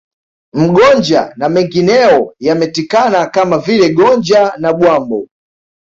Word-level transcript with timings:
Mgonja 0.53 1.33
na 1.37 1.49
mengineyo 1.49 2.33
yametikana 2.39 3.25
Kama 3.25 3.57
vile 3.57 3.89
Gonja 3.93 4.53
na 4.59 4.73
Bwambo 4.73 5.27